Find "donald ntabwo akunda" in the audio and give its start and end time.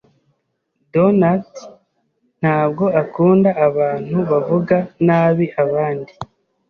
0.93-3.49